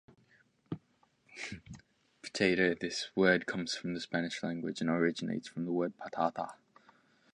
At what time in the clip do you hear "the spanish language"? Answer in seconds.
3.93-4.81